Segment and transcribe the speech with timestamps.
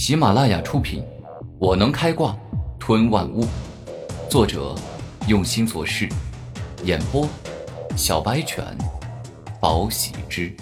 [0.00, 1.02] 喜马拉雅出品，
[1.58, 2.34] 《我能开挂
[2.78, 3.44] 吞万物》，
[4.30, 4.74] 作者
[5.28, 6.08] 用心做事，
[6.84, 7.28] 演播
[7.98, 8.64] 小白犬，
[9.60, 10.56] 宝喜之。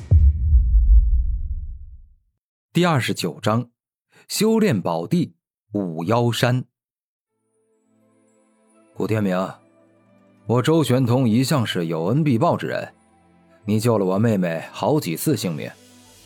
[2.72, 3.70] 第二十九章，
[4.26, 5.36] 修炼宝地
[5.70, 6.64] 五妖山。
[8.92, 9.48] 古天明，
[10.48, 12.92] 我周玄通一向是有恩必报之人，
[13.64, 15.70] 你救了我妹妹好几次性命，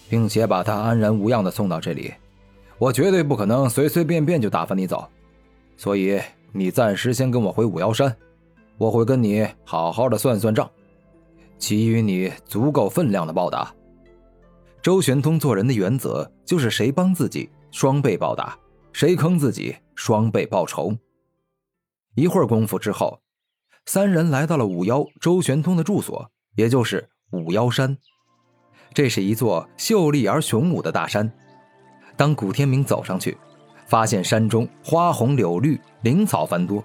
[0.09, 2.15] 并且把她安然无恙的送到这里。
[2.79, 5.09] 我绝对不可能随随便便就打发你走，
[5.77, 6.21] 所以
[6.53, 8.15] 你暂时先跟我回五妖山，
[8.77, 10.69] 我会跟你好好的算算账，
[11.59, 13.73] 给予你足够分量的报答。
[14.83, 18.59] 周玄通做人的原则就是谁帮自己双倍报答，
[18.93, 20.93] 谁坑自己双倍报仇。
[22.17, 23.21] 一会儿功夫之后，
[23.87, 27.97] 三人来到了五妖周玄通的住所，也就是五妖山。
[28.93, 31.33] 这是一座秀丽而雄武的大山。
[32.23, 33.37] 当古天明走上去，
[33.85, 36.81] 发现山中花红柳绿，灵草繁多，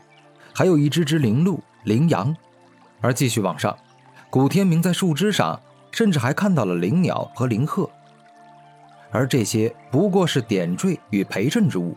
[0.51, 2.35] 还有一只只灵鹿、灵羊。
[3.01, 3.77] 而继续往上，
[4.31, 7.87] 古天明在树枝上甚至还看到了灵鸟和灵鹤。
[9.11, 11.95] 而这些不过是点缀与陪衬之物。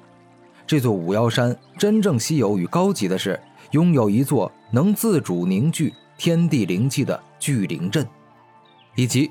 [0.67, 8.07] 这座五妖山真正稀有与高级的是，拥有一座能自主凝聚天地灵气的聚灵阵，
[8.97, 9.31] 以及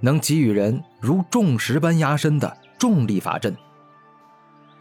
[0.00, 2.54] 能给予人如重石般压身的。
[2.78, 3.56] 重力法阵，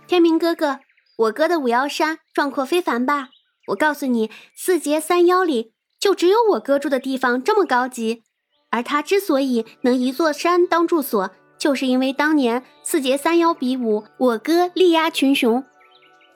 [0.08, 0.80] 天明哥哥，
[1.18, 3.30] 我哥的五妖山壮阔非凡吧？
[3.68, 8.24] 我告诉你，四劫三妖里就只有我哥住的地方这么高级。
[8.70, 15.64] 而他之所以能一座山当住所，就是因为当年四劫三妖比武，我哥力压群雄，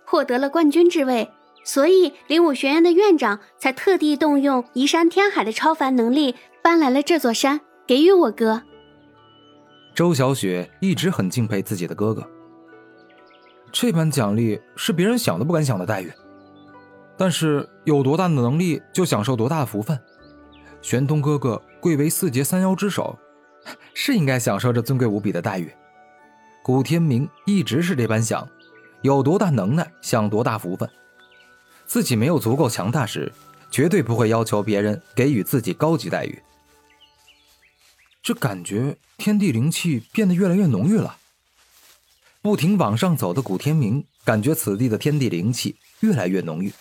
[0.06, 1.30] 获得了冠军之位，
[1.66, 8.64] 所以灵武学院的院长才特地动用移山填海的超凡能力，搬来了这座山给予我哥。
[10.00, 12.25] 周小雪一直很敬佩自己的哥哥，
[13.69, 16.09] 这般奖励是别人想都不敢想的待遇。
[17.17, 20.00] 但是有多大的能力就享受多大的福分。
[20.81, 23.19] 玄通哥哥贵为四劫三妖之首，
[23.94, 25.69] 是应该享受这尊贵无比的待遇。
[26.63, 28.47] 古天明一直是这般想，
[29.01, 30.90] 有多大能耐享多大福分。
[31.85, 33.29] 自己没有足够强大时，
[33.69, 36.41] 绝对不会要求别人给予自己高级待遇。
[38.29, 41.17] 这感觉天地灵气变得越来越浓郁了。
[42.44, 46.72] 不停往上走的古天明感觉此地的天地灵气越来越浓郁，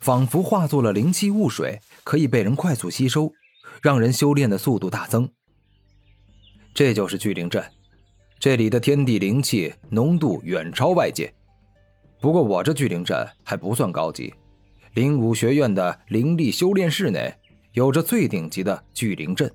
[0.00, 3.32] 仿佛化作了灵气雾水，可以被人快速吸收，
[3.80, 5.30] 让人修炼的速度大增。
[6.74, 7.64] 这就是聚灵阵，
[8.40, 11.32] 这里的天地灵气浓度远超外界。
[12.20, 14.34] 不过我这聚灵阵还不算高级，
[14.94, 17.32] 灵武学院的灵力修炼室内
[17.74, 19.48] 有着最顶级的聚灵阵。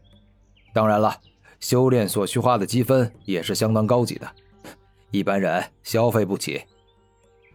[0.76, 1.22] 当然了，
[1.62, 4.30] 修炼所需花的积分也是相当高级的，
[5.10, 6.62] 一般人消费不起。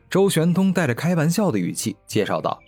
[0.08, 2.58] 周玄通带着开玩笑的语气介绍道：“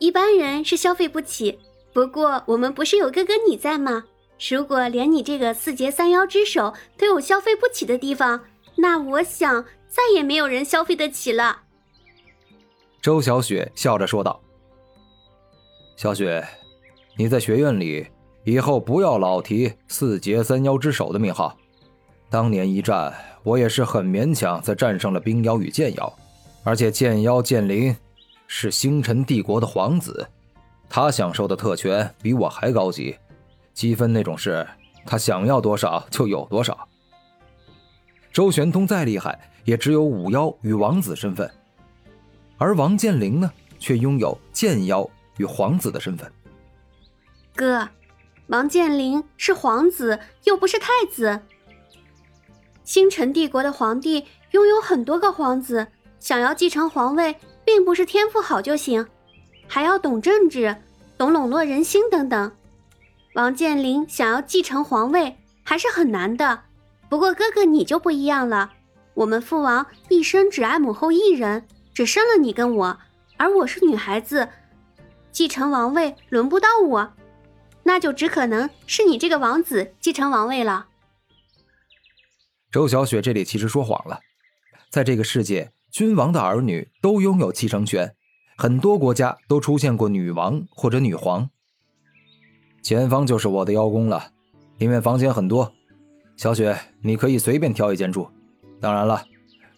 [0.00, 1.56] 一般人是消费不起，
[1.92, 4.02] 不过我们不是有哥哥你在吗？
[4.50, 8.44] 如果连你这个四劫三妖之首都有消费不起的地方，
[8.74, 11.62] 那我想再也没有人消费得起了。”
[13.00, 14.42] 周小雪笑着说道
[15.96, 16.44] ：“小雪，
[17.16, 18.04] 你在学院里。”
[18.46, 21.58] 以后不要老提四杰三妖之首的名号。
[22.30, 23.12] 当年一战，
[23.42, 26.12] 我也是很勉强才战胜了冰妖与剑妖，
[26.62, 27.94] 而且剑妖剑灵
[28.46, 30.24] 是星辰帝国的皇子，
[30.88, 33.16] 他享受的特权比我还高级，
[33.74, 34.64] 积分那种事，
[35.04, 36.86] 他想要多少就有多少。
[38.32, 41.50] 周玄通再厉害，也只有五妖与王子身份，
[42.58, 45.04] 而王剑灵呢，却拥有剑妖
[45.36, 46.30] 与皇子的身份。
[47.52, 47.88] 哥。
[48.48, 51.40] 王健林是皇子，又不是太子。
[52.84, 55.88] 星辰帝国的皇帝拥有很多个皇子，
[56.20, 59.04] 想要继承皇位，并不是天赋好就行，
[59.66, 60.76] 还要懂政治、
[61.18, 62.52] 懂笼络人心等等。
[63.34, 66.60] 王健林想要继承皇位还是很难的。
[67.08, 68.70] 不过哥哥你就不一样了，
[69.14, 72.96] 我们父王一生只爱母后一人，只生了你跟我，
[73.36, 74.48] 而我是女孩子，
[75.32, 77.12] 继承王位轮不到我。
[77.86, 80.88] 那就只可能是你这个王子继承王位了。
[82.72, 84.18] 周小雪这里其实说谎了，
[84.90, 88.12] 在这个世界，君王的儿女都拥有继承权，
[88.58, 91.48] 很多国家都出现过女王或者女皇。
[92.82, 94.32] 前方就是我的妖宫了，
[94.78, 95.72] 里面房间很多，
[96.36, 98.28] 小雪你可以随便挑一间住。
[98.80, 99.24] 当然了，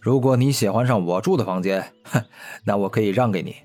[0.01, 2.25] 如果你喜欢上我住的房间，哼，
[2.65, 3.57] 那我可以让给你。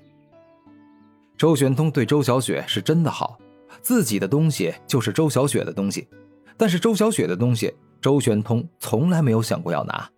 [1.38, 3.38] 周玄通对周小雪是真的好。
[3.84, 6.08] 自己的东西就是周小雪的东西，
[6.56, 10.10] 但是周小雪的东西，周玄通从来没有想过要拿。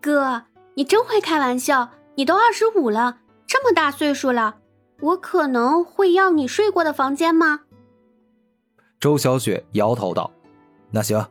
[0.00, 0.42] 哥，
[0.74, 1.90] 你真会开玩笑！
[2.16, 4.58] 你都二十五了，这么大岁数了，
[5.00, 7.60] 我可能会要你睡过的房间吗？
[8.98, 10.30] 周小雪摇头道
[10.92, 11.26] ：“那行，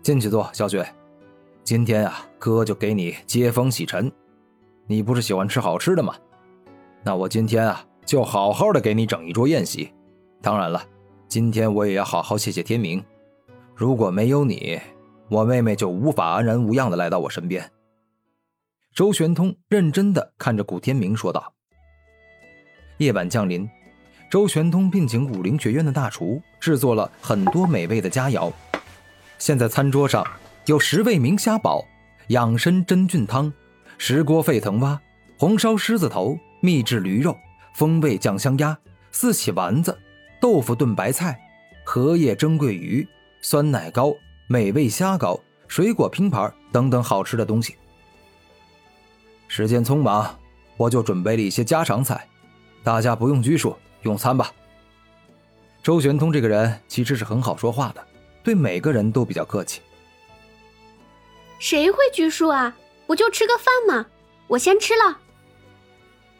[0.00, 0.86] 进去坐，小雪。
[1.62, 4.10] 今天啊，哥就给你接风洗尘。
[4.86, 6.14] 你不是喜欢吃好吃的吗？
[7.02, 9.92] 那我今天啊，就好好的给你整一桌宴席。
[10.42, 10.82] 当然了，
[11.28, 13.02] 今天我也要好好谢谢天明。
[13.74, 14.78] 如果没有你，
[15.28, 17.70] 我妹妹就无法安然无恙的来到我身边。”
[18.94, 21.52] 周玄通认真的看着古天明说道
[22.98, 23.68] ：“夜晚降临，
[24.30, 28.52] 周玄通聘请武灵学院的大厨制作了很多美味的佳肴。
[29.38, 30.24] 现在餐桌上
[30.66, 31.84] 有十味明虾煲、
[32.28, 33.52] 养生真菌汤、
[33.98, 35.00] 石锅沸腾蛙、
[35.36, 37.36] 红烧狮子头、秘制驴肉、
[37.74, 38.76] 风味酱香鸭、
[39.10, 39.98] 四喜丸子、
[40.40, 41.38] 豆腐炖白菜、
[41.84, 43.06] 荷叶蒸桂鱼、
[43.42, 44.14] 酸奶糕、
[44.46, 45.38] 美味虾糕、
[45.68, 47.76] 水果拼盘等等好吃的东西。”
[49.48, 50.38] 时间匆忙，
[50.76, 52.26] 我就准备了一些家常菜，
[52.82, 54.50] 大家不用拘束，用餐吧。
[55.82, 58.06] 周玄通这个人其实是很好说话的，
[58.42, 59.80] 对每个人都比较客气。
[61.58, 62.76] 谁会拘束啊？
[63.06, 64.06] 不就吃个饭吗？
[64.46, 65.18] 我先吃了。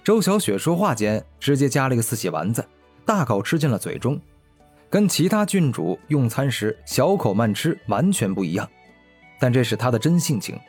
[0.04, 2.62] 周小雪说话间，直接夹了一个四喜丸子，
[3.06, 4.20] 大口吃进了嘴中，
[4.90, 8.68] 跟其他郡主用餐时小口慢吃完全不一样。
[9.40, 10.60] 但这是她的真性情。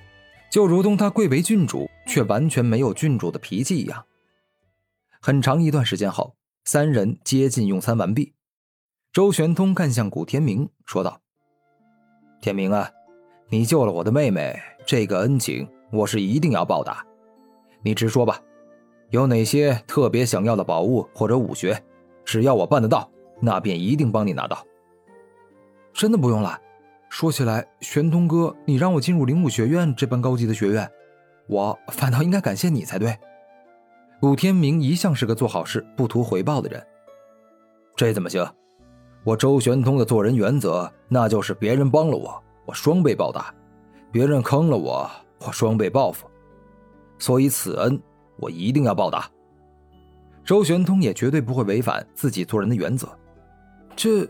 [0.50, 4.06] 就如同他贵为郡主，却完全没有郡主的脾气一样。
[5.20, 6.34] 很长一段时间后，
[6.64, 8.34] 三人接近用餐完毕。
[9.12, 11.20] 周玄通看向古天明，说道
[12.40, 12.90] ：“天明啊，
[13.50, 17.06] 你救了我的妹妹，这个恩情我是一定要报答。
[17.81, 18.40] 你直说吧，
[19.10, 21.81] 有哪些特别想要的宝物或者武学，
[22.24, 23.10] 只要我办得到，
[23.40, 24.66] 那便一定帮你拿到。
[25.94, 26.60] 真的不用了。”
[27.07, 30.92] 说起来，玄通哥，你让我进入灵武学院这般高级的学院，
[31.48, 33.18] 我反倒应该感谢你才对。
[34.19, 36.86] 古天明一向是个做好事不图回报的人，
[37.96, 38.46] 这怎么行？
[39.24, 43.54] 我周玄通的做人原则，那就是别人帮了我，我双倍报答；
[44.12, 45.10] 别人坑了我，
[45.46, 46.28] 我双倍报复。
[47.18, 48.02] 所以此恩，
[48.38, 49.30] 我一定要报答。
[50.44, 53.08] 周玄通也绝对不会违反自己做人的原则。
[53.96, 54.30] 这，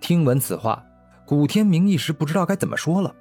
[0.00, 0.84] 听闻此话。
[1.24, 3.14] 古天明一时不知道该怎么说了。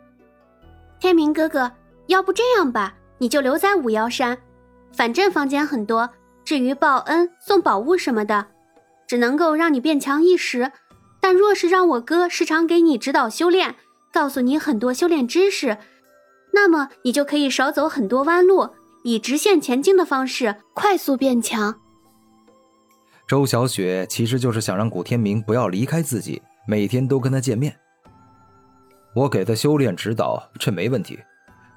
[1.00, 1.72] 天明哥哥，
[2.08, 4.38] 要不这样吧，你就留在五妖山，
[4.92, 6.10] 反正房间很多。
[6.44, 8.48] 至于报恩、送宝物什么的，
[9.08, 10.72] 只能够让你变强一时。
[11.22, 13.76] 但若是让我哥时常给你指导修炼，
[14.12, 15.78] 告诉你很多修炼知识，
[16.52, 18.72] 那么你就可以少走很多弯路，
[19.04, 21.80] 以直线前进的方式快速变强。
[23.28, 27.74] 周小雪其实就是想让古天明不要离开自己，每天都跟他见面。
[29.16, 31.20] 我给他修炼指导，这没问题，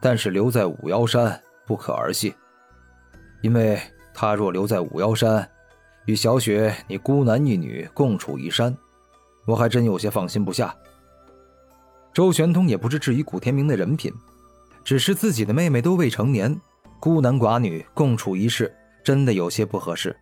[0.00, 2.34] 但是留在五妖山不可儿戏，
[3.42, 3.80] 因为
[4.12, 5.48] 他若留在五妖山，
[6.06, 8.76] 与小雪你孤男一女共处一山，
[9.46, 10.74] 我还真有些放心不下。
[12.12, 14.12] 周玄通也不是质疑古天明的人品，
[14.84, 16.60] 只是自己的妹妹都未成年，
[17.04, 20.16] 孤男寡女共处一室，真的有些不合适。